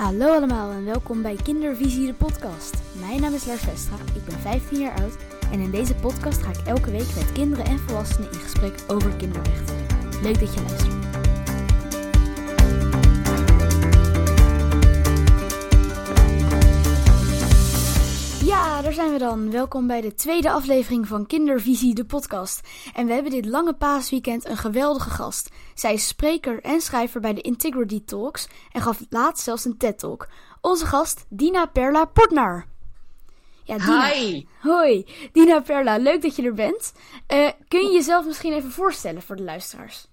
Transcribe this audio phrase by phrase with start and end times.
[0.00, 2.74] Hallo allemaal en welkom bij Kindervisie de podcast.
[3.00, 5.16] Mijn naam is Lars Vestra, ik ben 15 jaar oud
[5.52, 9.16] en in deze podcast ga ik elke week met kinderen en volwassenen in gesprek over
[9.16, 9.76] kinderrechten.
[10.22, 11.09] Leuk dat je luistert.
[18.50, 19.50] Ja, daar zijn we dan.
[19.50, 22.60] Welkom bij de tweede aflevering van Kindervisie, de podcast.
[22.94, 25.50] En we hebben dit lange paasweekend een geweldige gast.
[25.74, 30.28] Zij is spreker en schrijver bij de Integrity Talks en gaf laatst zelfs een TED-talk.
[30.60, 32.66] Onze gast, Dina Perla Portnar.
[33.64, 34.10] Ja, Dina.
[34.10, 34.46] Hi.
[34.60, 36.92] Hoi, Dina Perla, leuk dat je er bent.
[37.28, 40.06] Uh, kun je jezelf misschien even voorstellen voor de luisteraars?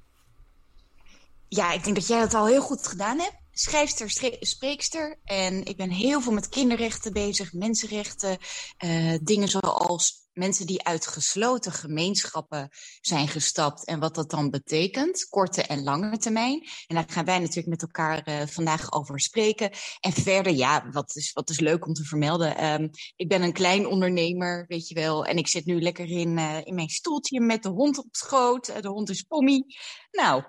[1.47, 5.19] Ja, ik denk dat jij dat al heel goed gedaan hebt schrijfster, spreekster.
[5.23, 8.37] En ik ben heel veel met kinderrechten bezig, mensenrechten.
[8.83, 12.69] Uh, dingen zoals mensen die uit gesloten gemeenschappen
[13.01, 16.67] zijn gestapt en wat dat dan betekent, korte en lange termijn.
[16.87, 19.71] En daar gaan wij natuurlijk met elkaar uh, vandaag over spreken.
[19.99, 22.65] En verder, ja, wat is, wat is leuk om te vermelden.
[22.65, 25.25] Um, ik ben een klein ondernemer, weet je wel.
[25.25, 28.81] En ik zit nu lekker in, uh, in mijn stoeltje met de hond op schoot.
[28.81, 29.63] de hond is Pommy.
[30.11, 30.43] Nou,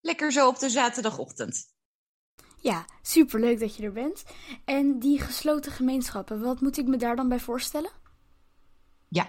[0.00, 1.78] lekker zo op de zaterdagochtend.
[2.60, 4.22] Ja, superleuk dat je er bent.
[4.64, 7.90] En die gesloten gemeenschappen, wat moet ik me daar dan bij voorstellen?
[9.12, 9.28] Ja,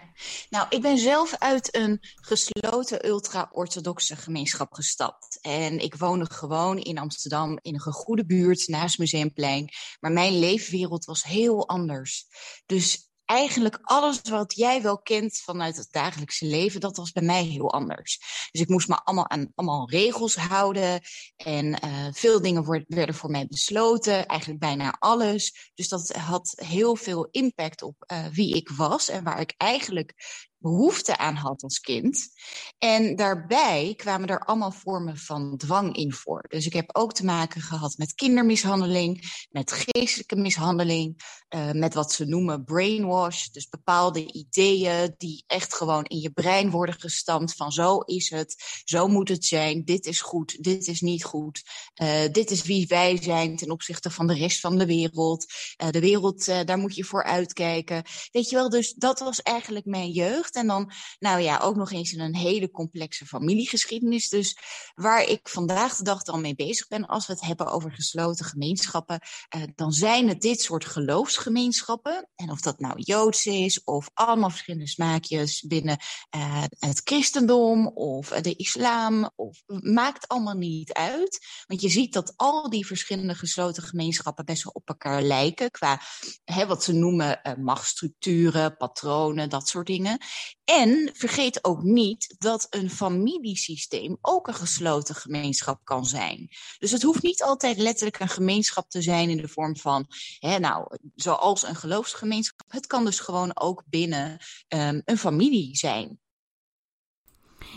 [0.49, 5.39] nou, ik ben zelf uit een gesloten ultra-orthodoxe gemeenschap gestapt.
[5.41, 9.69] En ik woonde gewoon in Amsterdam in een goede buurt naast Museumplein.
[9.99, 12.25] Maar mijn leefwereld was heel anders.
[12.65, 17.43] Dus eigenlijk alles wat jij wel kent vanuit het dagelijkse leven, dat was bij mij
[17.43, 18.19] heel anders.
[18.51, 21.01] Dus ik moest me allemaal aan allemaal regels houden.
[21.35, 25.71] En uh, veel dingen werden voor mij besloten, eigenlijk bijna alles.
[25.73, 30.13] Dus dat had heel veel impact op uh, wie ik was en waar ik eigenlijk
[30.61, 32.29] behoefte aan had als kind.
[32.77, 36.45] En daarbij kwamen er allemaal vormen van dwang in voor.
[36.47, 42.11] Dus ik heb ook te maken gehad met kindermishandeling, met geestelijke mishandeling, uh, met wat
[42.13, 43.47] ze noemen brainwash.
[43.47, 48.81] Dus bepaalde ideeën die echt gewoon in je brein worden gestampt van zo is het,
[48.83, 51.63] zo moet het zijn, dit is goed, dit is niet goed,
[52.01, 55.45] uh, dit is wie wij zijn ten opzichte van de rest van de wereld.
[55.83, 58.03] Uh, de wereld, daar moet je voor uitkijken.
[58.31, 60.50] Weet je wel, dus dat was eigenlijk mijn jeugd.
[60.55, 64.29] En dan, nou ja, ook nog eens in een hele complexe familiegeschiedenis.
[64.29, 64.57] Dus
[64.93, 68.45] waar ik vandaag de dag dan mee bezig ben, als we het hebben over gesloten
[68.45, 69.19] gemeenschappen,
[69.49, 72.29] eh, dan zijn het dit soort geloofsgemeenschappen.
[72.35, 75.97] En of dat nou Joods is, of allemaal verschillende smaakjes binnen
[76.29, 81.47] eh, het christendom of de islam, of maakt allemaal niet uit.
[81.67, 86.01] Want je ziet dat al die verschillende gesloten gemeenschappen best wel op elkaar lijken qua
[86.43, 90.17] hè, wat ze noemen uh, machtsstructuren, patronen, dat soort dingen.
[90.63, 96.49] En vergeet ook niet dat een familiesysteem ook een gesloten gemeenschap kan zijn.
[96.79, 100.05] Dus het hoeft niet altijd letterlijk een gemeenschap te zijn in de vorm van,
[100.39, 102.71] hè, nou, zoals een geloofsgemeenschap.
[102.71, 104.37] Het kan dus gewoon ook binnen
[104.67, 106.19] um, een familie zijn.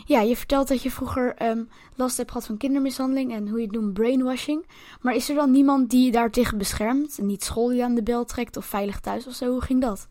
[0.04, 3.66] Ja, je vertelt dat je vroeger um, last hebt gehad van kindermishandeling en hoe je
[3.66, 4.66] het noemt brainwashing.
[5.00, 7.18] Maar is er dan niemand die je daartegen beschermt?
[7.18, 9.50] Niet school die aan de bel trekt of veilig thuis of zo?
[9.50, 10.08] Hoe ging dat?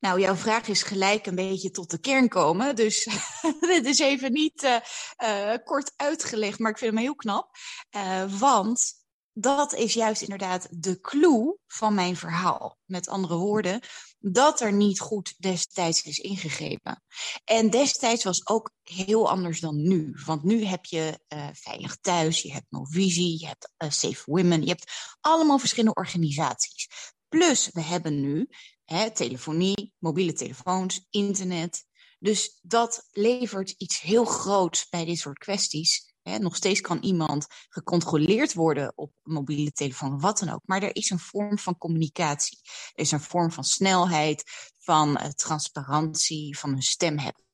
[0.00, 2.76] Nou, jouw vraag is gelijk een beetje tot de kern komen.
[2.76, 3.08] Dus
[3.60, 4.76] dit is even niet uh,
[5.24, 7.56] uh, kort uitgelegd, maar ik vind hem heel knap.
[7.96, 9.00] Uh, want
[9.32, 12.78] dat is juist inderdaad de clue van mijn verhaal.
[12.84, 13.80] Met andere woorden,
[14.18, 17.02] dat er niet goed destijds is ingegrepen.
[17.44, 20.16] En destijds was ook heel anders dan nu.
[20.24, 21.20] Want nu heb je
[21.52, 26.88] Veilig Thuis, je hebt Movisie, je hebt Safe Women, je hebt allemaal verschillende organisaties.
[27.28, 28.48] Plus, we hebben nu
[28.92, 31.84] hè, telefonie, mobiele telefoons, internet.
[32.18, 36.14] Dus dat levert iets heel groots bij dit soort kwesties.
[36.22, 40.62] Hè, nog steeds kan iemand gecontroleerd worden op mobiele telefoon, wat dan ook.
[40.64, 42.58] Maar er is een vorm van communicatie.
[42.94, 44.42] Er is een vorm van snelheid,
[44.78, 47.44] van uh, transparantie, van een stem hebben.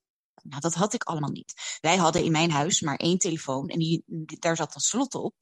[0.49, 1.79] Nou, dat had ik allemaal niet.
[1.81, 4.03] Wij hadden in mijn huis maar één telefoon en die,
[4.39, 5.35] daar zat een slot op.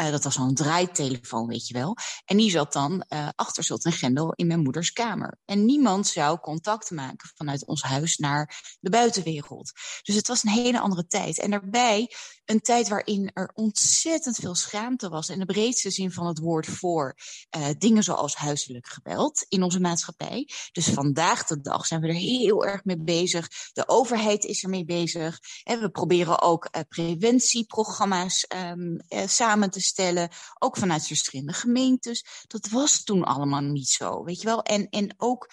[0.00, 1.96] Uh, dat was zo'n draaitelefoon, weet je wel.
[2.24, 5.38] En die zat dan uh, achter slot en grendel in mijn moeders kamer.
[5.44, 9.72] En niemand zou contact maken vanuit ons huis naar de buitenwereld.
[10.02, 11.38] Dus het was een hele andere tijd.
[11.38, 12.10] En daarbij
[12.52, 16.66] een tijd waarin er ontzettend veel schaamte was, in de breedste zin van het woord,
[16.66, 17.16] voor
[17.56, 20.48] uh, dingen zoals huiselijk geweld in onze maatschappij.
[20.72, 23.48] Dus vandaag de dag zijn we er heel erg mee bezig.
[23.72, 25.38] De overheid is ermee bezig.
[25.62, 32.24] En we proberen ook uh, preventieprogramma's um, uh, samen te stellen, ook vanuit verschillende gemeentes.
[32.46, 34.62] Dat was toen allemaal niet zo, weet je wel.
[34.62, 35.50] En, en ook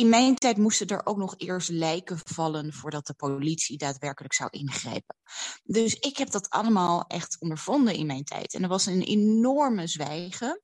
[0.00, 4.50] in mijn tijd moesten er ook nog eerst lijken vallen voordat de politie daadwerkelijk zou
[4.50, 5.16] ingrijpen.
[5.62, 8.54] Dus ik heb dat allemaal echt ondervonden in mijn tijd.
[8.54, 10.62] En er was een enorme zwijgen.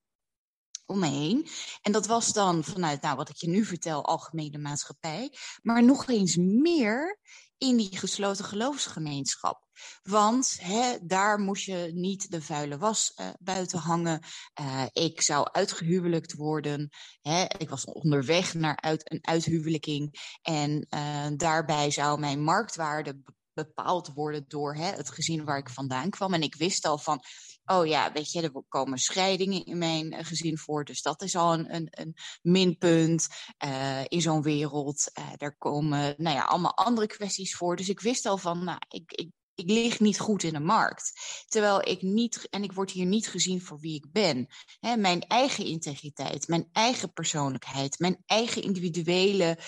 [0.87, 1.49] om me heen.
[1.83, 5.33] En dat was dan vanuit, nou, wat ik je nu vertel, algemene maatschappij.
[5.63, 7.19] Maar nog eens meer
[7.59, 9.65] in die gesloten geloofsgemeenschap.
[10.03, 14.21] Want hè, daar moest je niet de vuile was uh, buiten hangen.
[14.61, 16.89] Uh, ik zou uitgehuwelijkt worden.
[17.21, 17.45] Hè.
[17.59, 20.37] Ik was onderweg naar uit, een uithuwelijking.
[20.43, 23.23] En uh, daarbij zou mijn marktwaarde
[23.53, 26.35] bepaald worden door hè, het gezin waar ik vandaan kwam.
[26.35, 27.23] En ik wist al van,
[27.67, 30.85] oh ja, weet je, er komen scheidingen in mijn eh, gezin voor.
[30.85, 33.29] Dus dat is al een, een, een minpunt
[33.65, 35.11] uh, in zo'n wereld.
[35.37, 37.77] Er komen, nou ja, allemaal andere kwesties voor.
[37.77, 41.13] Dus ik wist al van, nou, ik, ik, ik lig niet goed in de markt.
[41.47, 44.47] Terwijl ik niet, en ik word hier niet gezien voor wie ik ben.
[44.81, 49.59] Mijn eigen integriteit, mijn eigen persoonlijkheid, mijn eigen individuele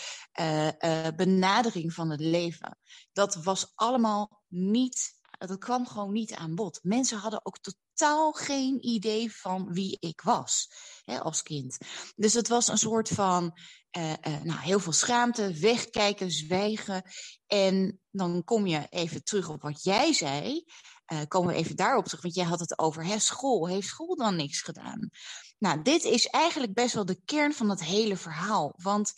[1.16, 2.78] benadering van het leven.
[3.12, 6.78] Dat was allemaal niet, dat kwam gewoon niet aan bod.
[6.82, 7.58] Mensen hadden ook
[7.98, 10.70] totaal geen idee van wie ik was
[11.04, 11.78] hè, als kind.
[12.16, 13.58] Dus het was een soort van
[13.96, 17.02] uh, uh, nou, heel veel schaamte, wegkijken, zwijgen.
[17.46, 20.64] En dan kom je even terug op wat jij zei.
[21.12, 23.68] Uh, komen we even daarop terug, want jij had het over hè, school.
[23.68, 25.10] Heeft school dan niks gedaan?
[25.58, 28.74] Nou, dit is eigenlijk best wel de kern van het hele verhaal.
[28.76, 29.14] Want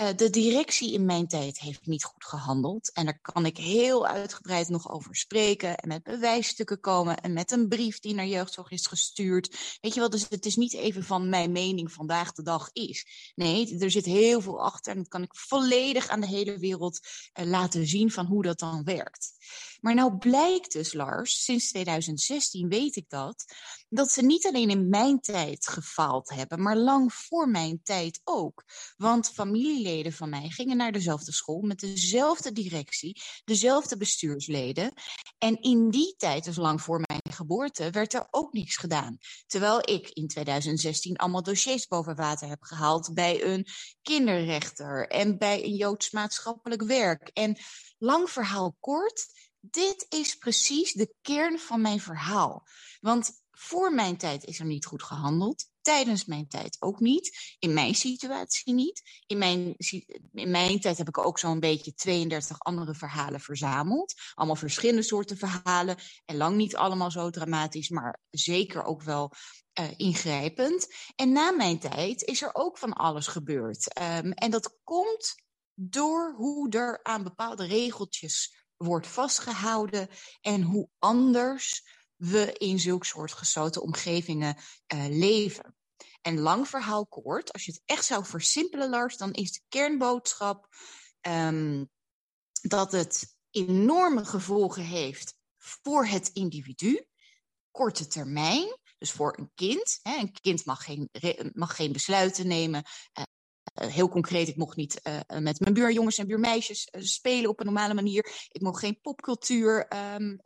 [0.00, 2.92] uh, de directie in mijn tijd heeft niet goed gehandeld.
[2.92, 5.76] En daar kan ik heel uitgebreid nog over spreken.
[5.76, 7.20] En met bewijsstukken komen.
[7.20, 9.78] En met een brief die naar jeugdzorg is gestuurd.
[9.80, 13.32] Weet je wel, dus het is niet even van mijn mening vandaag de dag is.
[13.34, 14.92] Nee, er zit heel veel achter.
[14.92, 17.00] En dat kan ik volledig aan de hele wereld
[17.40, 19.33] uh, laten zien van hoe dat dan werkt.
[19.80, 23.44] Maar nou blijkt dus, Lars, sinds 2016 weet ik dat,
[23.88, 28.64] dat ze niet alleen in mijn tijd gefaald hebben, maar lang voor mijn tijd ook.
[28.96, 34.92] Want familieleden van mij gingen naar dezelfde school met dezelfde directie, dezelfde bestuursleden.
[35.38, 39.18] En in die tijd, dus lang voor mijn geboorte, werd er ook niks gedaan.
[39.46, 43.66] Terwijl ik in 2016 allemaal dossiers boven water heb gehaald bij een
[44.02, 47.30] kinderrechter en bij een Joods maatschappelijk werk.
[47.32, 47.58] En
[47.98, 49.26] lang verhaal kort,
[49.60, 52.66] dit is precies de kern van mijn verhaal.
[53.00, 55.68] Want voor mijn tijd is er niet goed gehandeld.
[55.80, 57.56] Tijdens mijn tijd ook niet.
[57.58, 59.02] In mijn situatie niet.
[59.26, 59.74] In mijn,
[60.32, 64.14] in mijn tijd heb ik ook zo'n beetje 32 andere verhalen verzameld.
[64.34, 65.96] Allemaal verschillende soorten verhalen.
[66.24, 69.32] En lang niet allemaal zo dramatisch, maar zeker ook wel
[69.80, 70.86] uh, ingrijpend.
[71.16, 73.98] En na mijn tijd is er ook van alles gebeurd.
[73.98, 75.43] Um, en dat komt
[75.74, 80.08] door hoe er aan bepaalde regeltjes wordt vastgehouden
[80.40, 81.84] en hoe anders
[82.16, 84.56] we in zulke soort gesloten omgevingen
[84.94, 85.76] uh, leven.
[86.20, 90.68] En lang verhaal kort, als je het echt zou versimpelen, Lars, dan is de kernboodschap
[91.20, 91.90] um,
[92.62, 97.06] dat het enorme gevolgen heeft voor het individu,
[97.70, 99.98] korte termijn, dus voor een kind.
[100.02, 101.10] Hè, een kind mag geen,
[101.52, 102.82] mag geen besluiten nemen,
[103.18, 103.24] uh,
[103.74, 107.66] heel concreet, ik mocht niet uh, met mijn buurjongens en buurmeisjes uh, spelen op een
[107.66, 108.48] normale manier.
[108.48, 110.40] Ik mocht geen popcultuur, um,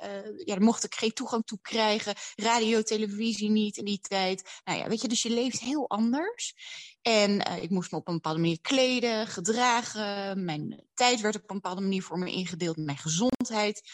[0.45, 2.15] ja, daar mocht ik geen toegang toe krijgen.
[2.37, 4.61] Radio, televisie niet in die tijd.
[4.65, 6.55] Nou ja, weet je, dus je leeft heel anders.
[7.03, 10.45] En ik moest me op een bepaalde manier kleden, gedragen.
[10.45, 12.77] Mijn tijd werd op een bepaalde manier voor me ingedeeld.
[12.77, 13.91] Mijn gezondheid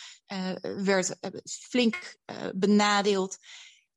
[0.85, 2.17] werd flink
[2.55, 3.37] benadeeld.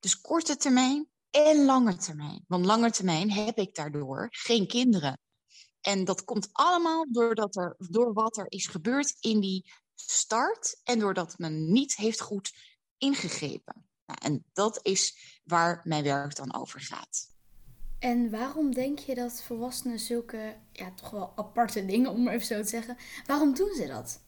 [0.00, 2.44] Dus korte termijn, en lange termijn.
[2.46, 5.20] Want lange termijn heb ik daardoor geen kinderen.
[5.88, 10.98] En dat komt allemaal doordat er, door wat er is gebeurd in die start en
[10.98, 12.52] doordat men niet heeft goed
[12.98, 13.86] ingegrepen.
[14.06, 17.28] Nou, en dat is waar mijn werk dan over gaat.
[17.98, 22.46] En waarom denk je dat volwassenen zulke, ja, toch wel aparte dingen, om maar even
[22.46, 24.20] zo te zeggen, waarom doen ze dat?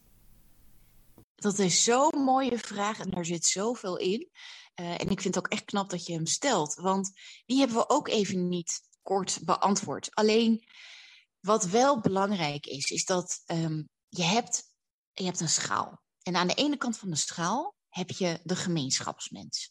[1.35, 4.29] Dat is zo'n mooie vraag en er zit zoveel in.
[4.75, 7.11] Uh, en ik vind het ook echt knap dat je hem stelt, want
[7.45, 10.15] die hebben we ook even niet kort beantwoord.
[10.15, 10.63] Alleen
[11.41, 14.63] wat wel belangrijk is, is dat um, je, hebt,
[15.11, 16.01] je hebt een schaal.
[16.23, 19.69] En aan de ene kant van de schaal heb je de gemeenschapsmens.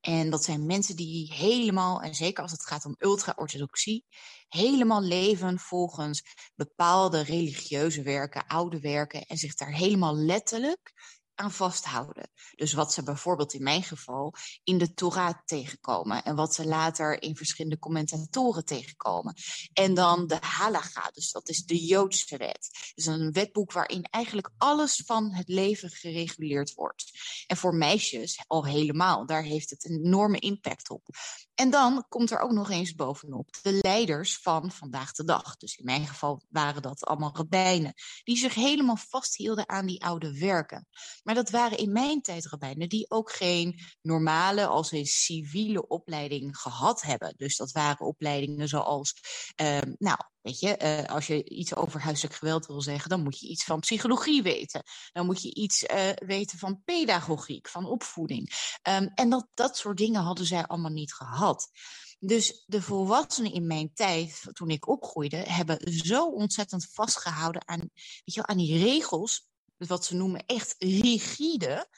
[0.00, 4.04] En dat zijn mensen die helemaal, en zeker als het gaat om ultra-orthodoxie,
[4.48, 6.22] helemaal leven volgens
[6.54, 10.92] bepaalde religieuze werken, oude werken, en zich daar helemaal letterlijk
[11.36, 12.30] aan vasthouden.
[12.54, 17.22] Dus wat ze bijvoorbeeld in mijn geval in de Torah tegenkomen en wat ze later
[17.22, 19.34] in verschillende commentatoren tegenkomen.
[19.72, 22.92] En dan de halacha, dus dat is de Joodse wet.
[22.94, 27.10] Dus een wetboek waarin eigenlijk alles van het leven gereguleerd wordt.
[27.46, 31.08] En voor meisjes al helemaal, daar heeft het een enorme impact op.
[31.54, 35.56] En dan komt er ook nog eens bovenop de leiders van vandaag de dag.
[35.56, 40.38] Dus in mijn geval waren dat allemaal rabbijnen, die zich helemaal vasthielden aan die oude
[40.38, 40.86] werken.
[41.26, 46.56] Maar dat waren in mijn tijd rabbijnen die ook geen normale, als een civiele opleiding
[46.56, 47.34] gehad hebben.
[47.36, 49.14] Dus dat waren opleidingen zoals,
[49.54, 53.38] ehm, nou, weet je, uh, als je iets over huiselijk geweld wil zeggen, dan moet
[53.38, 54.82] je iets van psychologie weten.
[55.12, 58.50] Dan moet je iets uh, weten van pedagogiek, van opvoeding.
[58.88, 61.70] Um, en dat, dat soort dingen hadden zij allemaal niet gehad.
[62.18, 67.90] Dus de volwassenen in mijn tijd, toen ik opgroeide, hebben zo ontzettend vastgehouden aan,
[68.24, 71.88] weet je, aan die regels, wat ze noemen echt rigide.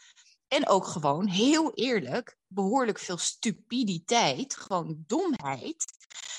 [0.49, 5.85] En ook gewoon, heel eerlijk, behoorlijk veel stupiditeit, gewoon domheid,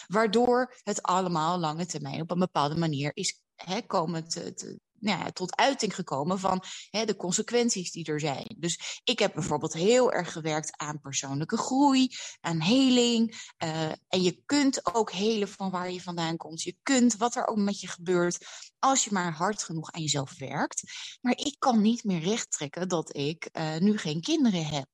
[0.07, 5.31] waardoor het allemaal lange termijn op een bepaalde manier is hè, komen te, nou ja,
[5.31, 8.55] tot uiting gekomen van hè, de consequenties die er zijn.
[8.57, 12.07] Dus ik heb bijvoorbeeld heel erg gewerkt aan persoonlijke groei,
[12.41, 13.51] aan heling.
[13.63, 16.61] Uh, en je kunt ook helen van waar je vandaan komt.
[16.61, 18.45] Je kunt wat er ook met je gebeurt,
[18.79, 20.83] als je maar hard genoeg aan jezelf werkt.
[21.21, 24.87] Maar ik kan niet meer rechttrekken dat ik uh, nu geen kinderen heb.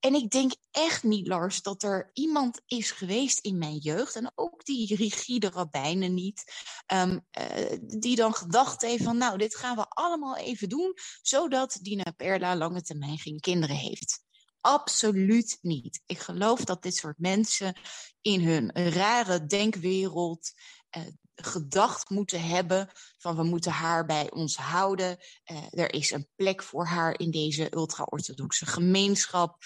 [0.00, 4.32] En ik denk echt niet, Lars, dat er iemand is geweest in mijn jeugd, en
[4.34, 6.44] ook die rigide rabbijnen niet,
[6.92, 11.78] um, uh, die dan gedacht heeft van, nou, dit gaan we allemaal even doen, zodat
[11.82, 14.22] Dina Perla lange termijn geen kinderen heeft.
[14.60, 16.02] Absoluut niet.
[16.06, 17.80] Ik geloof dat dit soort mensen
[18.20, 20.52] in hun rare denkwereld
[20.96, 21.02] uh,
[21.34, 25.18] gedacht moeten hebben van we moeten haar bij ons houden.
[25.52, 29.56] Uh, er is een plek voor haar in deze ultra-orthodoxe gemeenschap.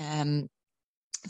[0.00, 0.48] Um,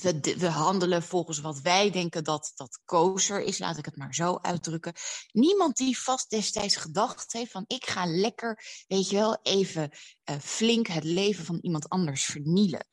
[0.00, 4.14] we, we, handelen volgens wat wij denken dat dat kosher is, laat ik het maar
[4.14, 4.92] zo uitdrukken.
[5.32, 9.90] Niemand die vast destijds gedacht heeft van ik ga lekker, weet je wel, even
[10.30, 12.86] uh, flink het leven van iemand anders vernielen.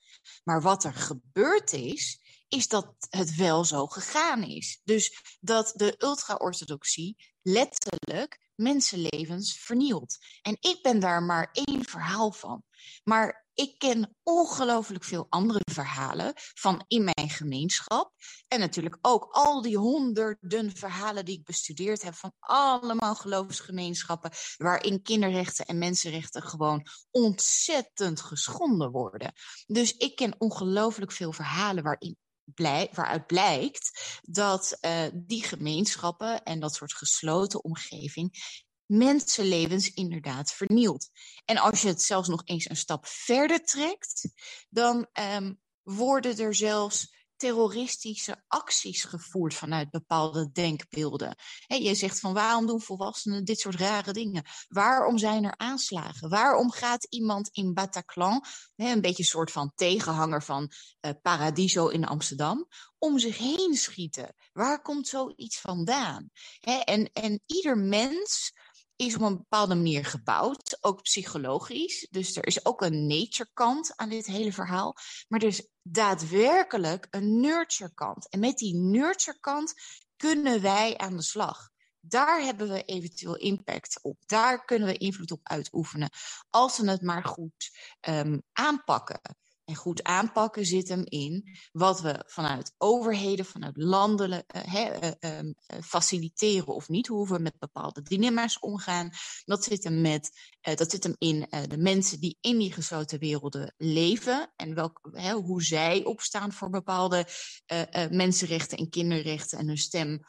[0.43, 2.20] Maar wat er gebeurd is,
[2.53, 4.81] is dat het wel zo gegaan is.
[4.83, 10.17] Dus dat de ultra-orthodoxie letterlijk mensenlevens vernielt.
[10.41, 12.63] En ik ben daar maar één verhaal van.
[13.03, 18.13] Maar ik ken ongelooflijk veel andere verhalen van in mijn gemeenschap.
[18.47, 24.31] En natuurlijk ook al die honderden verhalen die ik bestudeerd heb van allemaal geloofsgemeenschappen.
[24.57, 29.33] Waarin kinderrechten en mensenrechten gewoon ontzettend geschonden worden.
[29.65, 32.17] Dus ik ken ongelooflijk veel verhalen waarin
[32.55, 41.09] Waaruit blijkt dat uh, die gemeenschappen en dat soort gesloten omgeving mensenlevens inderdaad vernielt.
[41.45, 44.31] En als je het zelfs nog eens een stap verder trekt,
[44.69, 51.35] dan um, worden er zelfs terroristische acties gevoerd vanuit bepaalde denkbeelden.
[51.67, 54.43] He, je zegt van waarom doen volwassenen dit soort rare dingen?
[54.67, 56.29] Waarom zijn er aanslagen?
[56.29, 58.43] Waarom gaat iemand in Bataclan,
[58.75, 60.71] een beetje een soort van tegenhanger van
[61.01, 62.67] uh, Paradiso in Amsterdam,
[62.97, 64.35] om zich heen schieten?
[64.53, 66.29] Waar komt zoiets vandaan?
[66.83, 68.53] En, en ieder mens
[68.95, 72.07] is op een bepaalde manier gebouwd, ook psychologisch.
[72.09, 74.95] Dus er is ook een nature kant aan dit hele verhaal.
[75.27, 78.29] Maar er is daadwerkelijk een nurture kant.
[78.29, 79.73] En met die nurture kant
[80.15, 81.69] kunnen wij aan de slag.
[81.99, 84.17] Daar hebben we eventueel impact op.
[84.25, 86.09] Daar kunnen we invloed op uitoefenen.
[86.49, 87.71] Als we het maar goed
[88.07, 89.21] um, aanpakken.
[89.71, 95.39] En goed aanpakken zit hem in wat we vanuit overheden, vanuit landen uh, uh,
[95.83, 99.09] faciliteren of niet, hoe we met bepaalde dilemma's omgaan.
[99.45, 100.29] Dat zit hem, met,
[100.61, 104.99] dat zit hem in de mensen die in die gesloten werelden leven en welk,
[105.43, 107.27] hoe zij opstaan voor bepaalde
[108.09, 110.19] mensenrechten en kinderrechten en hun stem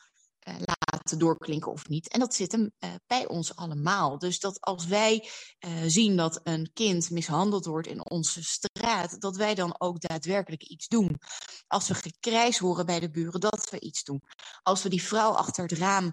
[0.44, 2.08] laten doorklinken of niet.
[2.08, 4.18] En dat zit hem uh, bij ons allemaal.
[4.18, 5.28] Dus dat als wij
[5.66, 10.62] uh, zien dat een kind mishandeld wordt in onze straat, dat wij dan ook daadwerkelijk
[10.62, 11.18] iets doen.
[11.66, 14.22] Als we gekrijs horen bij de buren, dat we iets doen.
[14.62, 16.12] Als we die vrouw achter het raam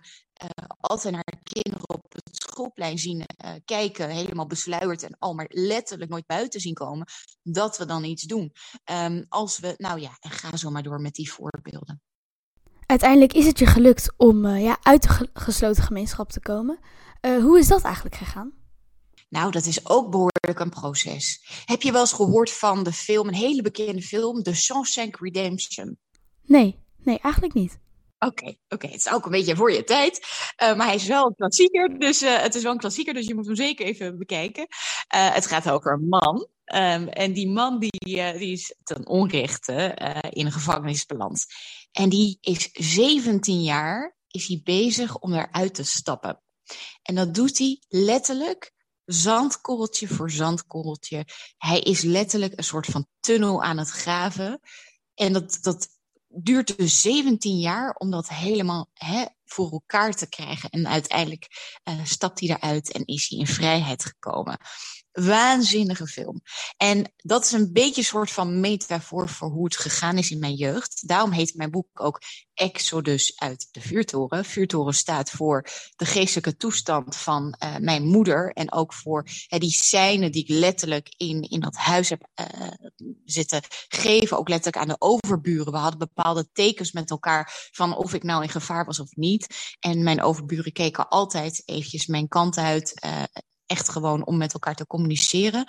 [0.79, 3.25] altijd naar kinderen op het schoolplein zien
[3.65, 7.07] kijken, helemaal besluierd en al maar letterlijk nooit buiten zien komen,
[7.41, 8.53] dat we dan iets doen.
[8.91, 12.01] Um, als we, nou ja, en ga zo maar door met die voorbeelden.
[12.89, 16.79] Uiteindelijk is het je gelukt om uh, ja, uit de ge gesloten gemeenschap te komen.
[17.21, 18.53] Uh, hoe is dat eigenlijk gegaan?
[19.29, 21.45] Nou, dat is ook behoorlijk een proces.
[21.65, 25.97] Heb je wel eens gehoord van de film, een hele bekende film, The Shawshank Redemption?
[26.45, 27.79] Nee, nee, eigenlijk niet.
[28.19, 28.75] Oké, okay, oké.
[28.75, 28.91] Okay.
[28.91, 30.19] Het is ook een beetje voor je tijd.
[30.63, 31.99] Uh, maar hij is wel een klassieker.
[31.99, 34.67] Dus uh, het is wel een klassieker, dus je moet hem zeker even bekijken.
[35.15, 36.47] Uh, het gaat over een man.
[36.75, 37.91] Um, en die man die,
[38.37, 39.95] die is ten onrechte
[40.29, 41.45] in een gevangenis beland.
[41.91, 46.41] En die is 17 jaar, is hij bezig om eruit te stappen.
[47.01, 48.73] En dat doet hij letterlijk
[49.05, 51.25] zandkorreltje voor zandkorreltje.
[51.57, 54.59] Hij is letterlijk een soort van tunnel aan het graven.
[55.13, 55.87] En dat, dat
[56.27, 60.69] duurt dus 17 jaar om dat helemaal hè, voor elkaar te krijgen.
[60.69, 61.47] En uiteindelijk
[61.83, 64.57] uh, stapt hij eruit en is hij in vrijheid gekomen.
[65.25, 66.41] Waanzinnige film.
[66.77, 70.39] En dat is een beetje een soort van metafoor voor hoe het gegaan is in
[70.39, 71.07] mijn jeugd.
[71.07, 72.21] Daarom heet mijn boek ook
[72.53, 74.45] Exodus uit de vuurtoren.
[74.45, 78.51] Vuurtoren staat voor de geestelijke toestand van uh, mijn moeder.
[78.51, 82.67] En ook voor die scène die ik letterlijk in, in dat huis heb uh,
[83.25, 84.37] zitten geven.
[84.37, 85.71] Ook letterlijk aan de overburen.
[85.71, 89.75] We hadden bepaalde tekens met elkaar van of ik nou in gevaar was of niet.
[89.79, 92.93] En mijn overburen keken altijd eventjes mijn kant uit.
[93.69, 95.65] Echt gewoon om met elkaar te communiceren.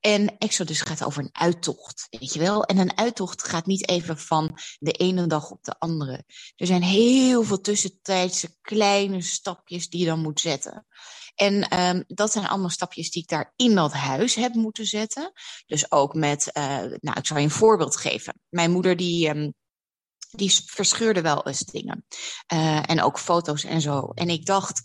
[0.00, 2.64] En Exodus gaat over een uittocht, weet je wel.
[2.64, 6.24] En een uittocht gaat niet even van de ene dag op de andere.
[6.56, 10.86] Er zijn heel veel tussentijdse kleine stapjes die je dan moet zetten.
[11.34, 15.32] En um, dat zijn allemaal stapjes die ik daar in dat huis heb moeten zetten.
[15.66, 18.40] Dus ook met, uh, nou, ik zal je een voorbeeld geven.
[18.48, 19.28] Mijn moeder die.
[19.28, 19.54] Um,
[20.30, 22.06] die verscheurde wel eens dingen.
[22.52, 24.00] Uh, en ook foto's en zo.
[24.00, 24.82] En ik dacht,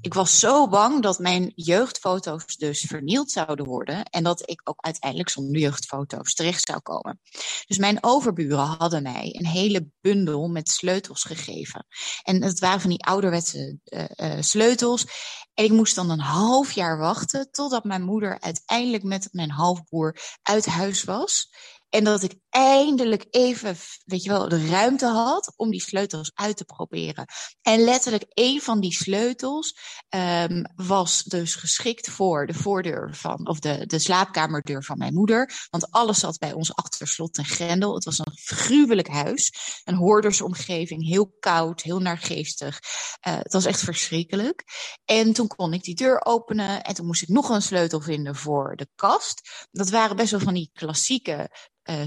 [0.00, 4.04] ik was zo bang dat mijn jeugdfoto's dus vernield zouden worden.
[4.04, 7.20] En dat ik ook uiteindelijk zonder jeugdfoto's terecht zou komen.
[7.66, 11.86] Dus mijn overburen hadden mij een hele bundel met sleutels gegeven.
[12.22, 15.06] En het waren van die ouderwetse uh, uh, sleutels.
[15.54, 20.16] En ik moest dan een half jaar wachten totdat mijn moeder uiteindelijk met mijn halfbroer
[20.42, 21.50] uit huis was.
[21.88, 26.56] En dat ik eindelijk even, weet je wel, de ruimte had om die sleutels uit
[26.56, 27.26] te proberen.
[27.62, 29.76] En letterlijk één van die sleutels
[30.08, 35.66] um, was dus geschikt voor de voordeur van, of de, de slaapkamerdeur van mijn moeder.
[35.70, 37.94] Want alles zat bij ons achter slot en grendel.
[37.94, 39.52] Het was een gruwelijk huis.
[39.84, 42.80] Een hoordersomgeving, heel koud, heel naargeestig.
[43.28, 44.64] Uh, het was echt verschrikkelijk.
[45.04, 48.36] En toen kon ik die deur openen en toen moest ik nog een sleutel vinden
[48.36, 49.66] voor de kast.
[49.70, 51.50] Dat waren best wel van die klassieke
[51.90, 52.06] uh,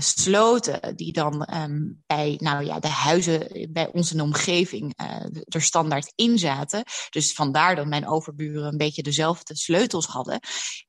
[0.96, 6.38] die dan um, bij nou ja, de huizen bij de omgeving uh, er standaard in
[6.38, 6.84] zaten.
[7.10, 10.40] Dus vandaar dat mijn overburen een beetje dezelfde sleutels hadden.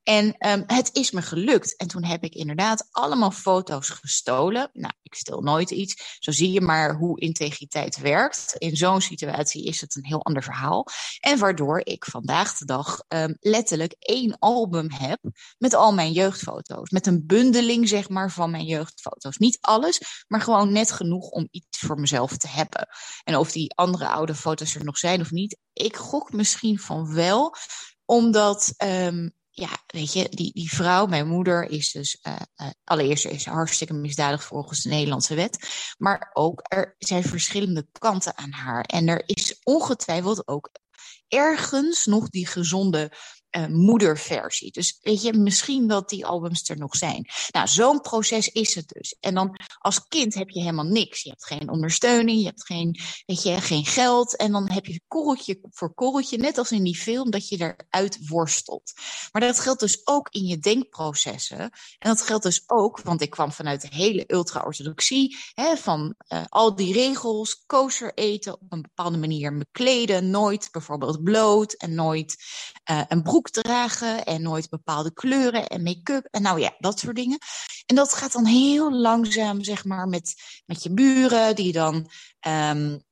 [0.02, 1.76] En um, het is me gelukt.
[1.76, 4.70] En toen heb ik inderdaad allemaal foto's gestolen.
[4.72, 6.16] Nou, ik stel nooit iets.
[6.18, 8.54] Zo zie je maar hoe integriteit werkt.
[8.58, 10.86] In zo'n situatie is het een heel ander verhaal.
[11.20, 15.18] En waardoor ik vandaag de dag um, letterlijk één album heb
[15.58, 16.90] met al mijn jeugdfoto's.
[16.90, 19.35] Met een bundeling, zeg maar, van mijn jeugdfoto's.
[19.38, 22.88] Niet alles, maar gewoon net genoeg om iets voor mezelf te hebben.
[23.24, 27.14] En of die andere oude foto's er nog zijn of niet, ik gok misschien van
[27.14, 27.54] wel.
[28.04, 33.24] Omdat um, ja, weet je, die, die vrouw, mijn moeder, is dus uh, uh, allereerst
[33.24, 35.68] is hartstikke misdadig volgens de Nederlandse wet.
[35.98, 38.84] Maar ook er zijn verschillende kanten aan haar.
[38.84, 40.70] En er is ongetwijfeld ook
[41.28, 43.12] ergens nog die gezonde
[43.56, 44.72] uh, moederversie.
[44.72, 47.26] Dus weet je, misschien dat die albums er nog zijn.
[47.50, 49.16] Nou, zo'n proces is het dus.
[49.20, 51.22] En dan als kind heb je helemaal niks.
[51.22, 54.36] Je hebt geen ondersteuning, je hebt geen, weet je, geen geld.
[54.36, 58.28] En dan heb je korreltje voor korreltje, net als in die film, dat je eruit
[58.28, 58.92] worstelt.
[59.32, 61.58] Maar dat geldt dus ook in je denkprocessen.
[61.58, 65.36] En dat geldt dus ook, want ik kwam vanuit de hele ultra-orthodoxie,
[65.74, 71.22] van uh, al die regels, kosher eten, op een bepaalde manier me kleden, nooit bijvoorbeeld
[71.22, 72.36] bloot en nooit
[72.90, 77.16] uh, een broek dragen en nooit bepaalde kleuren en make-up en nou ja, dat soort
[77.16, 77.38] dingen.
[77.86, 80.34] En dat gaat dan heel langzaam, zeg maar, met,
[80.66, 81.94] met je buren die dan.
[82.48, 83.04] Um,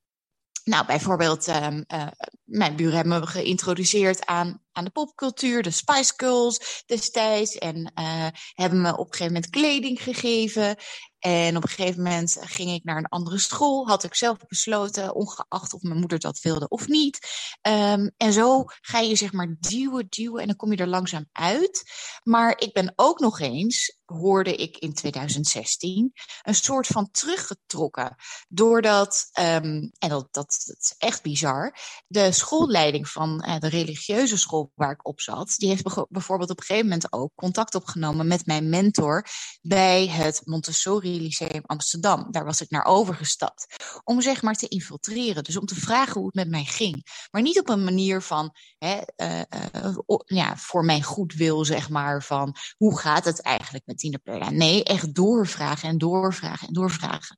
[0.64, 2.06] nou, bijvoorbeeld, um, uh,
[2.44, 7.58] mijn buren hebben me geïntroduceerd aan, aan de popcultuur, de Spice Girls destijds.
[7.58, 10.76] En uh, hebben me op een gegeven moment kleding gegeven.
[11.24, 13.86] En op een gegeven moment ging ik naar een andere school.
[13.86, 17.18] Had ik zelf besloten, ongeacht of mijn moeder dat wilde of niet.
[17.62, 21.28] Um, en zo ga je zeg maar duwen, duwen en dan kom je er langzaam
[21.32, 21.90] uit.
[22.22, 28.16] Maar ik ben ook nog eens, hoorde ik in 2016, een soort van teruggetrokken.
[28.48, 34.38] Doordat, um, en dat, dat, dat is echt bizar, de schoolleiding van uh, de religieuze
[34.38, 38.26] school waar ik op zat, die heeft bijvoorbeeld op een gegeven moment ook contact opgenomen
[38.26, 39.26] met mijn mentor
[39.62, 42.26] bij het Montessori Lyceum Amsterdam.
[42.30, 43.66] Daar was ik naar overgestapt.
[44.04, 45.44] Om zeg maar te infiltreren.
[45.44, 47.26] Dus om te vragen hoe het met mij ging.
[47.30, 49.40] Maar niet op een manier van, hè, uh,
[49.84, 54.50] uh, ja, voor mijn goedwil zeg maar, van hoe gaat het eigenlijk met Tina Perla?
[54.50, 57.36] Nee, echt doorvragen en doorvragen en doorvragen.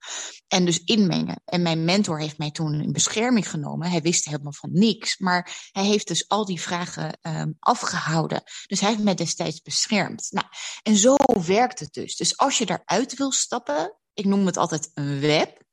[0.48, 1.40] En dus inmengen.
[1.44, 3.90] En mijn mentor heeft mij toen in bescherming genomen.
[3.90, 4.70] Hij wist helemaal van
[5.18, 8.42] Maar hij heeft dus al die vragen um, afgehouden.
[8.66, 10.28] Dus hij heeft mij destijds beschermd.
[10.30, 10.46] Nou,
[10.82, 11.14] en zo
[11.46, 12.16] werkt het dus.
[12.16, 15.64] Dus als je daaruit wil stappen, ik noem het altijd een web.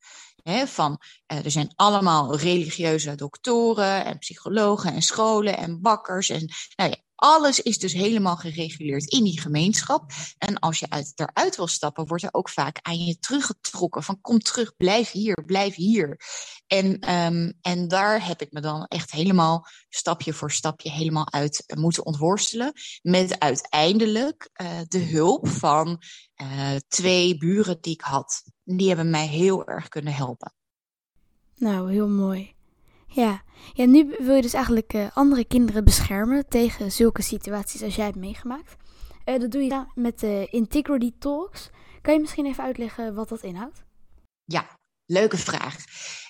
[0.43, 1.01] Hè, van,
[1.35, 6.29] er zijn allemaal religieuze doktoren en psychologen en scholen en bakkers.
[6.29, 10.11] En nou ja, Alles is dus helemaal gereguleerd in die gemeenschap.
[10.37, 14.03] En als je uit, eruit wil stappen, wordt er ook vaak aan je teruggetrokken.
[14.03, 16.19] Van kom terug, blijf hier, blijf hier.
[16.67, 21.63] En, um, en daar heb ik me dan echt helemaal stapje voor stapje helemaal uit
[21.75, 22.73] moeten ontworstelen.
[23.01, 26.01] Met uiteindelijk uh, de hulp van
[26.41, 28.43] uh, twee buren die ik had.
[28.63, 30.53] Die hebben mij heel erg kunnen helpen.
[31.63, 32.55] Nou, heel mooi.
[33.07, 37.95] Ja, ja nu wil je dus eigenlijk uh, andere kinderen beschermen tegen zulke situaties als
[37.95, 38.75] jij hebt meegemaakt.
[39.25, 41.69] Uh, dat doe je met de Integrity Talks.
[42.01, 43.83] Kan je misschien even uitleggen wat dat inhoudt?
[44.43, 45.75] Ja, leuke vraag.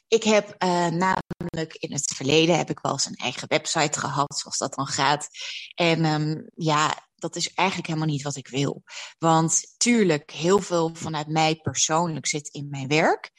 [0.08, 4.38] Ik heb uh, namelijk in het verleden heb ik wel eens een eigen website gehad,
[4.38, 5.28] zoals dat dan gaat.
[5.76, 8.84] En um, ja, dat is eigenlijk helemaal niet wat ik wil.
[9.18, 13.32] Want tuurlijk, heel veel vanuit mij persoonlijk zit in mijn werk.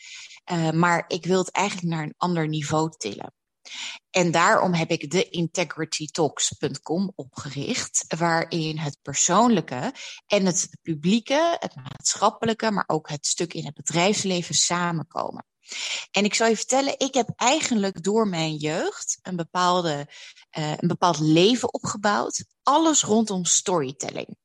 [0.52, 3.34] Uh, maar ik wil het eigenlijk naar een ander niveau tillen.
[4.10, 9.94] En daarom heb ik de integritytalks.com opgericht, waarin het persoonlijke
[10.26, 15.46] en het publieke, het maatschappelijke, maar ook het stuk in het bedrijfsleven samenkomen.
[16.10, 20.08] En ik zal je vertellen, ik heb eigenlijk door mijn jeugd een, bepaalde,
[20.58, 22.44] uh, een bepaald leven opgebouwd.
[22.62, 24.36] Alles rondom storytelling.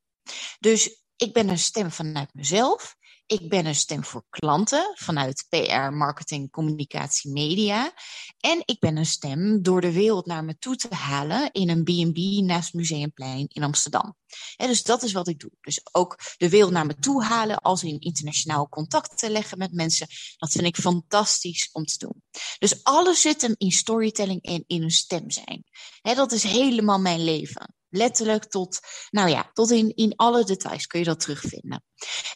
[0.60, 2.96] Dus ik ben een stem vanuit mezelf.
[3.30, 7.94] Ik ben een stem voor klanten vanuit PR, marketing, communicatie, media.
[8.40, 11.84] En ik ben een stem door de wereld naar me toe te halen in een
[11.84, 14.16] B&B naast Museumplein in Amsterdam.
[14.56, 15.52] En dus dat is wat ik doe.
[15.62, 19.74] Dus ook de wereld naar me toe halen als in internationaal contact te leggen met
[19.74, 20.08] mensen.
[20.38, 22.24] Dat vind ik fantastisch om te doen.
[22.60, 25.64] Dus alles zit hem in storytelling en in een stem zijn.
[26.02, 27.74] He, dat is helemaal mijn leven.
[27.90, 31.84] Letterlijk tot, nou ja, tot in, in alle details kun je dat terugvinden.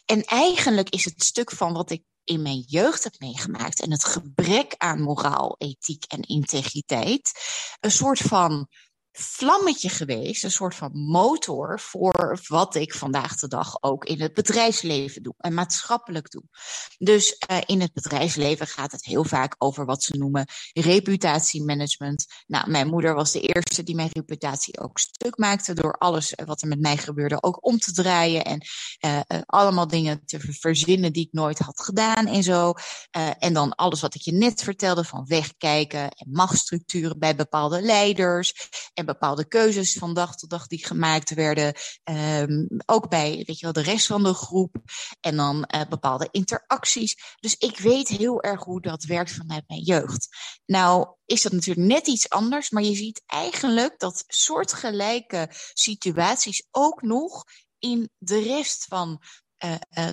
[0.04, 4.04] En eigenlijk is het stuk van wat ik in mijn jeugd heb meegemaakt en het
[4.04, 7.32] gebrek aan moraal, ethiek en integriteit,
[7.80, 8.68] een soort van
[9.16, 14.34] vlammetje geweest, een soort van motor voor wat ik vandaag de dag ook in het
[14.34, 16.42] bedrijfsleven doe en maatschappelijk doe.
[16.98, 22.26] Dus uh, in het bedrijfsleven gaat het heel vaak over wat ze noemen reputatiemanagement.
[22.46, 26.62] Nou, mijn moeder was de eerste die mijn reputatie ook stuk maakte door alles wat
[26.62, 28.62] er met mij gebeurde ook om te draaien en
[29.06, 32.72] uh, allemaal dingen te verzinnen die ik nooit had gedaan en zo.
[33.38, 38.68] en dan alles wat ik je net vertelde van wegkijken en machtsstructuren bij bepaalde leiders
[38.94, 41.74] en bepaalde keuzes van dag tot dag die gemaakt werden.
[42.04, 44.76] Um, ook bij weet je wel, de rest van de groep.
[45.20, 47.16] En dan uh, bepaalde interacties.
[47.40, 50.28] Dus ik weet heel erg hoe dat werkt vanuit mijn jeugd.
[50.66, 57.02] Nou is dat natuurlijk net iets anders, maar je ziet eigenlijk dat soortgelijke situaties ook
[57.02, 57.44] nog
[57.78, 59.22] in de rest van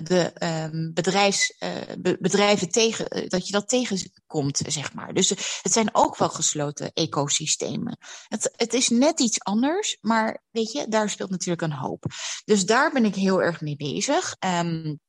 [0.02, 0.32] de
[0.72, 5.14] um, bedrijfs, uh, bedrijven tegen, dat je dat tegenkomt, zeg maar.
[5.14, 5.28] Dus
[5.62, 7.98] het zijn ook wel gesloten ecosystemen.
[8.28, 12.04] Het, het is net iets anders, maar weet je, daar speelt natuurlijk een hoop.
[12.44, 14.36] Dus daar ben ik heel erg mee bezig.
[14.38, 15.00] Um,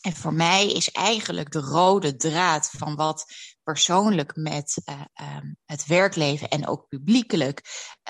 [0.00, 3.24] en voor mij is eigenlijk de rode draad van wat
[3.72, 7.62] persoonlijk met uh, um, het werkleven en ook publiekelijk,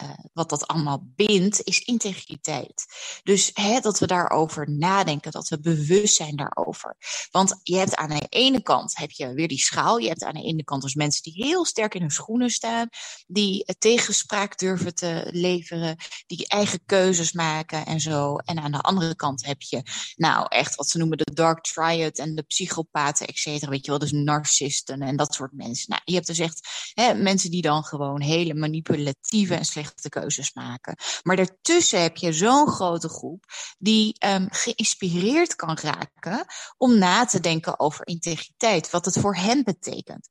[0.02, 2.86] uh, wat dat allemaal bindt, is integriteit.
[3.22, 6.96] Dus hè, dat we daarover nadenken, dat we bewust zijn daarover.
[7.30, 9.98] Want je hebt aan de ene kant heb je weer die schaal.
[9.98, 12.88] Je hebt aan de ene kant dus mensen die heel sterk in hun schoenen staan,
[13.26, 18.36] die tegenspraak durven te leveren, die eigen keuzes maken en zo.
[18.36, 19.82] En aan de andere kant heb je
[20.16, 23.70] nou echt wat ze noemen de dark triad en de psychopaten, et cetera.
[23.70, 25.90] Weet je wel, dus narcisten en dat soort mensen.
[25.90, 30.52] Nou, je hebt dus echt hè, mensen die dan gewoon hele manipulatieve en slechte keuzes
[30.52, 30.96] maken.
[31.22, 33.44] Maar daartussen heb je zo'n grote groep
[33.78, 36.44] die um, geïnspireerd kan raken
[36.76, 40.28] om na te denken over integriteit, wat het voor hen betekent.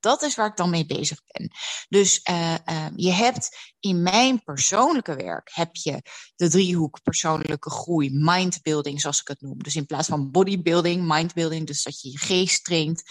[0.00, 1.50] Dat is waar ik dan mee bezig ben.
[1.88, 6.02] Dus uh, uh, je hebt in mijn persoonlijke werk heb je
[6.36, 9.62] de driehoek persoonlijke groei, mindbuilding zoals ik het noem.
[9.62, 13.02] Dus in plaats van bodybuilding, mindbuilding, dus dat je je geest traint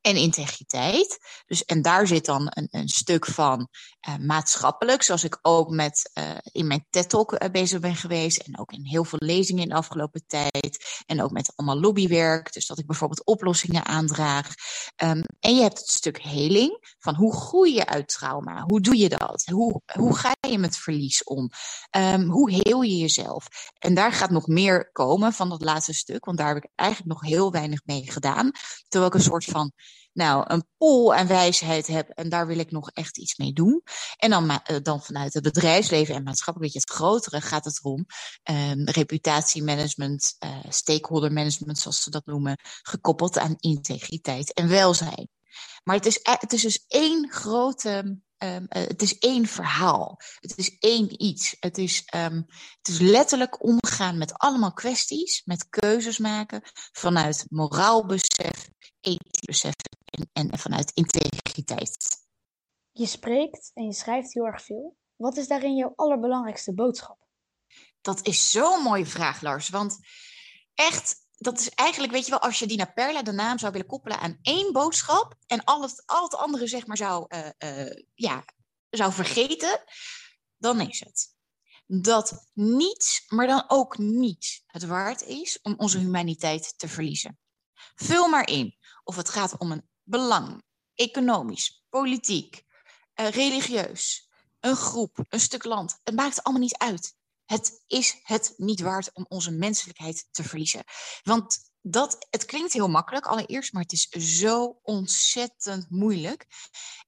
[0.00, 1.18] en integriteit.
[1.46, 3.68] Dus, en daar zit dan een, een stuk van
[4.08, 8.58] uh, maatschappelijk, zoals ik ook met uh, in mijn TED-talk uh, bezig ben geweest en
[8.58, 12.66] ook in heel veel lezingen in de afgelopen tijd en ook met allemaal lobbywerk, dus
[12.66, 14.54] dat ik bijvoorbeeld oplossingen aandraag.
[15.02, 18.64] Um, en je hebt het stuk heling, van hoe groei je uit trauma?
[18.66, 19.42] Hoe doe je dat?
[19.52, 21.50] Hoe, hoe ga je met verlies om?
[21.96, 23.46] Um, hoe heel je jezelf?
[23.78, 27.12] En daar gaat nog meer komen van dat laatste stuk, want daar heb ik eigenlijk
[27.12, 28.50] nog heel weinig mee gedaan,
[28.88, 29.72] terwijl ik een soort van
[30.12, 33.82] nou, een pool aan wijsheid heb en daar wil ik nog echt iets mee doen.
[34.16, 38.06] En dan, uh, dan vanuit het bedrijfsleven en maatschappelijk, het grotere, gaat het erom
[38.50, 45.28] um, reputatiemanagement, uh, stakeholder management, zoals ze dat noemen, gekoppeld aan integriteit en welzijn.
[45.84, 50.18] Maar het is, het is dus één grote um, het is één verhaal.
[50.40, 51.56] Het is één iets.
[51.60, 52.46] Het is, um,
[52.78, 58.68] het is letterlijk omgaan met allemaal kwesties, met keuzes maken vanuit moraalbesef,
[59.00, 59.74] ethisch besef
[60.10, 61.96] en, en vanuit integriteit.
[62.92, 64.96] Je spreekt en je schrijft heel erg veel.
[65.16, 67.18] Wat is daarin jouw allerbelangrijkste boodschap?
[68.00, 69.68] Dat is zo'n mooie vraag, Lars.
[69.68, 69.98] Want
[70.74, 73.86] echt, dat is eigenlijk, weet je wel, als je Dina Perla de naam zou willen
[73.86, 78.04] koppelen aan één boodschap en al het, al het andere, zeg maar, zou, uh, uh,
[78.14, 78.44] ja,
[78.90, 79.82] zou vergeten,
[80.56, 81.38] dan is het
[81.92, 87.38] dat niets, maar dan ook niets, het waard is om onze humaniteit te verliezen.
[87.94, 90.62] Vul maar in of het gaat om een belang,
[90.94, 92.64] economisch, politiek,
[93.20, 95.98] uh, religieus, een groep, een stuk land.
[96.02, 97.18] Het maakt allemaal niet uit.
[97.44, 100.84] Het is het niet waard om onze menselijkheid te verliezen.
[101.22, 106.46] Want dat, het klinkt heel makkelijk allereerst, maar het is zo ontzettend moeilijk.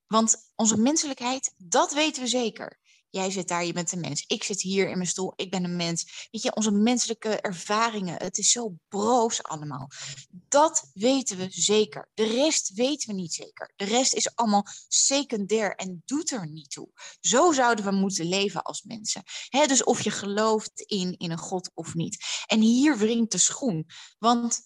[0.06, 2.80] Want onze menselijkheid, dat weten we zeker.
[3.12, 4.24] Jij zit daar, je bent een mens.
[4.26, 6.28] Ik zit hier in mijn stoel, ik ben een mens.
[6.30, 9.88] Weet je, onze menselijke ervaringen, het is zo broos allemaal.
[10.30, 12.10] Dat weten we zeker.
[12.14, 13.72] De rest weten we niet zeker.
[13.76, 16.88] De rest is allemaal secundair en doet er niet toe.
[17.20, 19.22] Zo zouden we moeten leven als mensen.
[19.50, 22.24] dus of je gelooft in, in een God of niet.
[22.46, 23.86] En hier wringt de schoen.
[24.18, 24.60] Want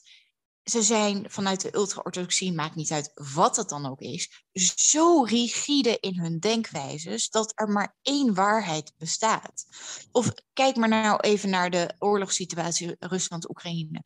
[0.70, 5.98] ze zijn vanuit de ultra-orthodoxie, maakt niet uit wat het dan ook is, zo rigide
[6.00, 9.66] in hun denkwijzes dat er maar één waarheid bestaat.
[10.12, 14.02] Of kijk maar nou even naar de oorlogssituatie Rusland-Oekraïne.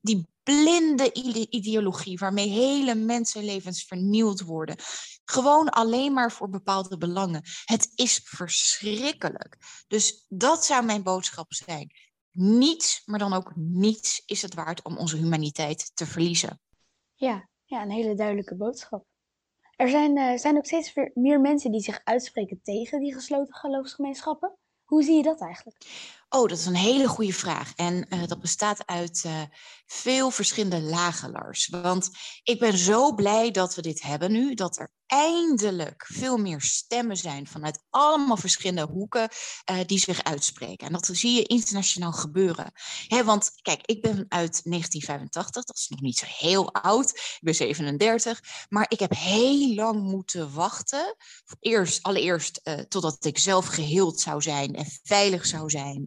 [0.00, 1.12] Die blinde
[1.48, 4.76] ideologie waarmee hele mensenlevens vernield worden.
[5.24, 7.42] Gewoon alleen maar voor bepaalde belangen.
[7.64, 9.56] Het is verschrikkelijk.
[9.88, 11.90] Dus dat zou mijn boodschap zijn
[12.32, 16.60] niets, maar dan ook niets is het waard om onze humaniteit te verliezen.
[17.14, 19.04] Ja, ja een hele duidelijke boodschap.
[19.76, 24.56] Er zijn, uh, zijn ook steeds meer mensen die zich uitspreken tegen die gesloten geloofsgemeenschappen.
[24.84, 25.84] Hoe zie je dat eigenlijk?
[26.34, 27.72] Oh, dat is een hele goede vraag.
[27.76, 29.42] En uh, dat bestaat uit uh,
[29.86, 31.68] veel verschillende lagen, Lars.
[31.68, 32.10] Want
[32.42, 34.54] ik ben zo blij dat we dit hebben nu.
[34.54, 39.28] Dat er eindelijk veel meer stemmen zijn vanuit allemaal verschillende hoeken
[39.70, 40.86] uh, die zich uitspreken.
[40.86, 42.72] En dat zie je internationaal gebeuren.
[43.06, 47.10] He, want kijk, ik ben uit 1985, dat is nog niet zo heel oud.
[47.10, 48.40] Ik ben 37.
[48.68, 51.16] Maar ik heb heel lang moeten wachten.
[51.60, 56.04] Eerst, allereerst totdat ik zelf geheeld zou zijn en veilig zou zijn.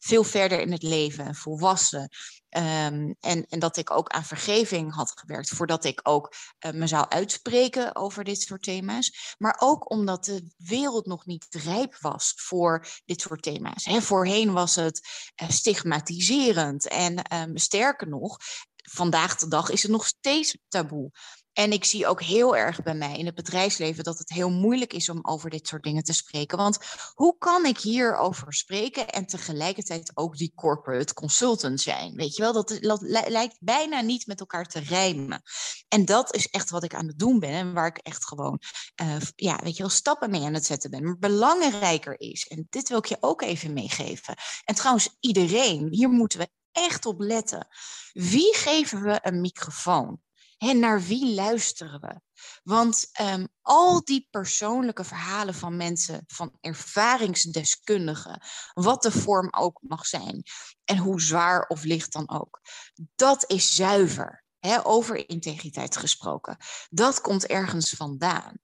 [0.00, 2.08] Veel verder in het leven, volwassen.
[2.56, 6.34] Um, en, en dat ik ook aan vergeving had gewerkt voordat ik ook
[6.66, 9.34] uh, me zou uitspreken over dit soort thema's.
[9.38, 13.84] Maar ook omdat de wereld nog niet rijp was voor dit soort thema's.
[13.84, 15.08] He, voorheen was het
[15.42, 18.36] uh, stigmatiserend en um, sterker nog,
[18.90, 21.10] vandaag de dag is het nog steeds taboe.
[21.56, 24.92] En ik zie ook heel erg bij mij in het bedrijfsleven dat het heel moeilijk
[24.92, 26.58] is om over dit soort dingen te spreken.
[26.58, 26.78] Want
[27.14, 32.14] hoe kan ik hierover spreken en tegelijkertijd ook die corporate consultant zijn?
[32.14, 32.78] Weet je wel, dat,
[33.26, 35.42] lijkt bijna niet met elkaar te rijmen.
[35.88, 38.60] En dat is echt wat ik aan het doen ben en waar ik echt gewoon,
[39.02, 41.04] uh, ja, weet je wel, stappen mee aan het zetten ben.
[41.04, 44.34] Maar belangrijker is, en dit wil ik je ook even meegeven.
[44.64, 47.68] En trouwens, iedereen, hier moeten we echt op letten.
[48.12, 50.24] Wie geven we een microfoon?
[50.58, 52.20] En naar wie luisteren we?
[52.62, 58.42] Want um, al die persoonlijke verhalen van mensen, van ervaringsdeskundigen,
[58.74, 60.42] wat de vorm ook mag zijn,
[60.84, 62.60] en hoe zwaar of licht dan ook,
[63.14, 64.44] dat is zuiver.
[64.58, 66.56] Hè, over integriteit gesproken.
[66.90, 68.58] Dat komt ergens vandaan.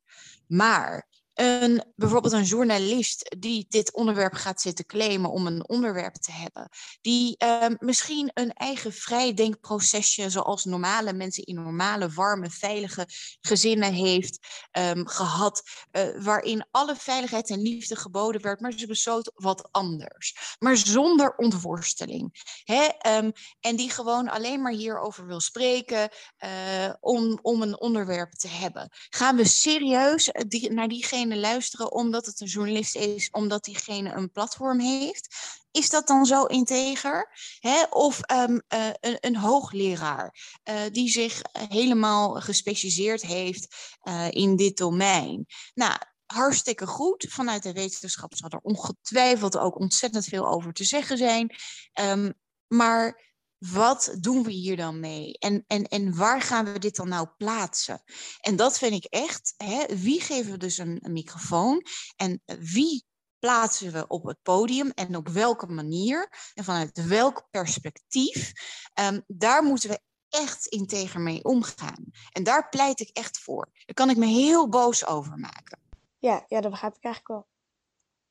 [0.46, 1.08] Maar
[1.42, 6.68] een, bijvoorbeeld een journalist die dit onderwerp gaat zitten claimen om een onderwerp te hebben,
[7.00, 13.06] die uh, misschien een eigen vrijdenkprocesje zoals normale mensen in normale, warme, veilige
[13.40, 14.38] gezinnen heeft
[14.78, 20.56] um, gehad, uh, waarin alle veiligheid en liefde geboden werd, maar ze besloot wat anders.
[20.58, 22.30] Maar zonder ontworsteling.
[22.64, 22.88] Hè?
[23.16, 26.10] Um, en die gewoon alleen maar hierover wil spreken
[26.44, 28.88] uh, om, om een onderwerp te hebben.
[29.10, 34.30] Gaan we serieus die, naar diegene luisteren omdat het een journalist is, omdat diegene een
[34.30, 35.36] platform heeft.
[35.70, 37.28] Is dat dan zo integer?
[37.58, 37.82] Hè?
[37.90, 44.76] Of um, uh, een, een, hoogleraar uh, die zich helemaal gespecialiseerd heeft uh, in dit
[44.76, 45.46] domein.
[45.74, 47.26] Nou, hartstikke goed.
[47.28, 51.54] Vanuit de wetenschap zal er ongetwijfeld ook ontzettend veel over te zeggen zijn.
[52.00, 52.34] Um,
[52.66, 53.31] maar
[53.70, 55.38] wat doen we hier dan mee?
[55.38, 58.02] En, en, en waar gaan we dit dan nou plaatsen?
[58.40, 61.82] En dat vind ik echt, hè, wie geven we dus een, microfoon
[62.16, 63.04] en wie
[63.38, 68.52] plaatsen we op het podium en op welke manier en vanuit welk perspectief,
[69.00, 72.04] um, daar moeten we echt integer mee omgaan.
[72.32, 73.68] En daar pleit ik echt voor.
[73.72, 75.80] Daar kan ik me heel boos over maken.
[76.18, 77.50] Ja, ja, dat begrijp ik eigenlijk wel.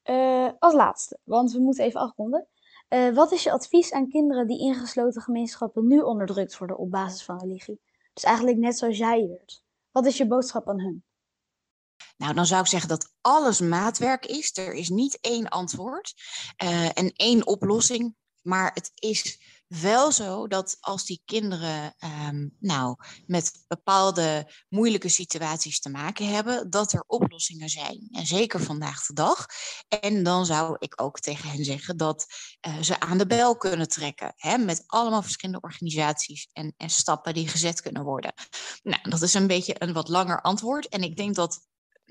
[0.03, 2.47] Uh, als laatste, want we moeten even afronden.
[2.93, 7.23] Uh, wat is je advies aan kinderen die ingesloten gemeenschappen nu onderdrukt worden op basis
[7.23, 7.81] van religie?
[8.13, 9.63] Dus eigenlijk net zoals jij werd.
[9.91, 11.03] Wat is je boodschap aan hun?
[12.17, 14.57] Nou, dan zou ik zeggen dat alles maatwerk is.
[14.57, 16.13] Er is niet één antwoord
[16.63, 18.15] uh, en één oplossing.
[18.41, 19.39] Maar het is
[19.79, 21.95] wel zo dat als die kinderen
[22.27, 28.07] um, nou, met bepaalde moeilijke situaties te maken hebben, dat er oplossingen zijn.
[28.11, 29.45] En zeker vandaag de dag.
[30.01, 32.25] En dan zou ik ook tegen hen zeggen dat
[32.67, 34.33] uh, ze aan de bel kunnen trekken.
[34.35, 38.33] Hè, met allemaal verschillende organisaties en, en stappen die gezet kunnen worden.
[38.83, 40.89] Nou, dat is een beetje een wat langer antwoord.
[40.89, 41.59] En ik denk dat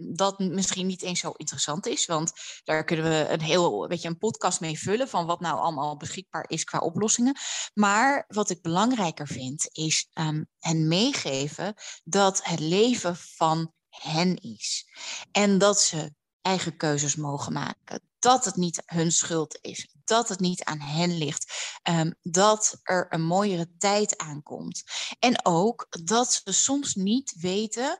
[0.00, 2.06] dat misschien niet eens zo interessant is.
[2.06, 2.32] Want
[2.64, 5.96] daar kunnen we een heel weet je, een podcast mee vullen van wat nou allemaal
[5.96, 7.36] beschikbaar is qua oplossingen.
[7.74, 14.84] Maar wat ik belangrijker vind, is um, hen meegeven dat het leven van hen is.
[15.32, 18.02] En dat ze eigen keuzes mogen maken.
[18.18, 19.94] Dat het niet hun schuld is.
[20.04, 21.78] Dat het niet aan hen ligt.
[21.88, 24.82] Um, dat er een mooiere tijd aankomt.
[25.18, 27.98] En ook dat ze soms niet weten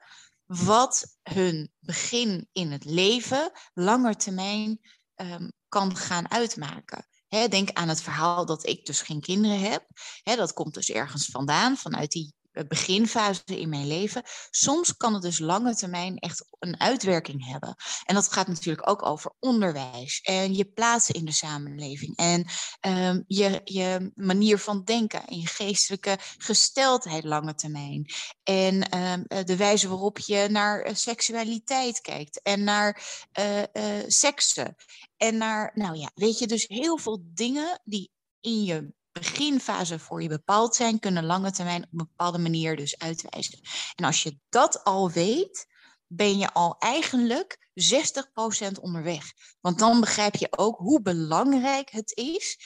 [0.51, 4.81] wat hun begin in het leven langer termijn
[5.17, 7.07] um, kan gaan uitmaken.
[7.29, 9.87] denk aan het verhaal dat ik dus geen kinderen heb.
[10.23, 12.35] dat komt dus ergens vandaan, vanuit die
[12.69, 14.23] beginfase in mijn leven.
[14.51, 17.75] Soms kan het dus lange termijn echt een uitwerking hebben.
[18.05, 22.47] En dat gaat natuurlijk ook over onderwijs en je plaats in de samenleving en
[22.81, 28.07] um, je, je manier van denken en je geestelijke gesteldheid lange termijn.
[28.43, 33.03] En um, de wijze waarop je naar eh, seksualiteit kijkt en naar
[33.41, 33.63] uh,
[34.07, 34.77] seksen.
[35.17, 38.11] En naar, nou ja, weet je, dus heel veel dingen die
[38.41, 42.99] in je beginfase voor je bepaald zijn, kunnen lange termijn op een bepaalde manier dus
[42.99, 43.61] uitwijzen.
[43.95, 45.67] En als je dat al weet,
[46.07, 49.33] ben je al eigenlijk 60% onderweg.
[49.61, 52.59] Want dan begrijp je ook hoe belangrijk het is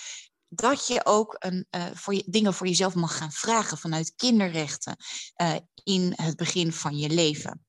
[0.48, 4.96] dat je ook een, uh, voor je, dingen voor jezelf mag gaan vragen vanuit kinderrechten
[5.42, 7.64] uh, in het begin van je leven.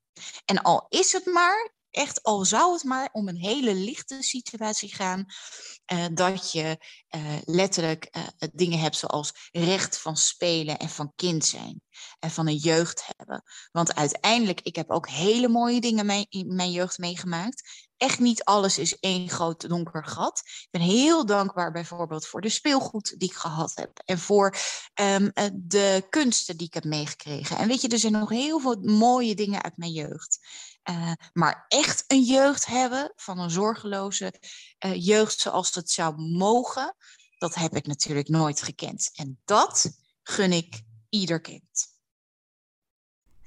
[0.46, 4.96] En al is het maar echt, al zou het maar om een hele lichte situatie
[4.96, 5.26] gaan,
[5.94, 6.78] uh, dat je
[7.16, 11.82] uh, letterlijk uh, dingen hebt zoals recht van spelen en van kind zijn.
[12.20, 13.44] En van een jeugd hebben.
[13.72, 17.86] Want uiteindelijk, ik heb ook hele mooie dingen in mijn jeugd meegemaakt.
[17.98, 20.42] Echt niet alles is één groot donker gat.
[20.46, 24.02] Ik ben heel dankbaar bijvoorbeeld voor de speelgoed die ik gehad heb.
[24.06, 24.56] En voor
[25.02, 27.58] um, de kunsten die ik heb meegekregen.
[27.58, 30.40] En weet je, er zijn nog heel veel mooie dingen uit mijn jeugd.
[30.90, 34.34] Uh, maar echt een jeugd hebben van een zorgeloze
[34.86, 36.96] uh, jeugd zoals het zou mogen,
[37.38, 39.12] dat heb ik natuurlijk nooit gekend.
[39.14, 39.92] En dat
[40.24, 41.94] gun ik ieder kind.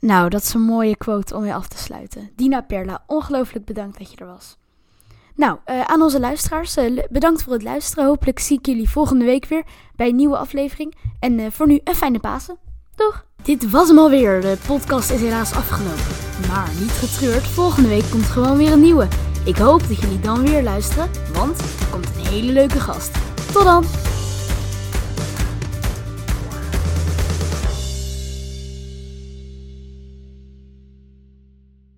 [0.01, 2.33] Nou, dat is een mooie quote om weer af te sluiten.
[2.37, 4.57] Dina Perla, ongelooflijk bedankt dat je er was.
[5.35, 6.75] Nou, uh, aan onze luisteraars,
[7.11, 8.05] bedankt voor het luisteren.
[8.05, 10.97] Hopelijk zie ik jullie volgende week weer bij een nieuwe aflevering.
[11.21, 12.59] En voor nu een fijne Pasen.
[12.95, 13.28] Doeg!
[13.43, 14.41] Dit was hem alweer.
[14.41, 16.17] De podcast is helaas afgelopen.
[16.49, 19.09] Maar niet getreurd, volgende week komt gewoon weer een nieuwe.
[19.45, 23.11] Ik hoop dat jullie dan weer luisteren, want er komt een hele leuke gast.
[23.53, 23.85] Tot dan!